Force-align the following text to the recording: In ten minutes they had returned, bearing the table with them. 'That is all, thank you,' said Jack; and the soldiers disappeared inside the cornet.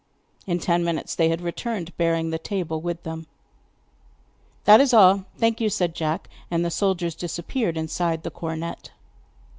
In 0.47 0.57
ten 0.57 0.83
minutes 0.83 1.13
they 1.13 1.29
had 1.29 1.41
returned, 1.41 1.95
bearing 1.95 2.31
the 2.31 2.39
table 2.39 2.81
with 2.81 3.03
them. 3.03 3.27
'That 4.65 4.81
is 4.81 4.95
all, 4.95 5.25
thank 5.37 5.61
you,' 5.61 5.69
said 5.69 5.93
Jack; 5.93 6.27
and 6.49 6.65
the 6.65 6.71
soldiers 6.71 7.13
disappeared 7.13 7.77
inside 7.77 8.23
the 8.23 8.31
cornet. 8.31 8.89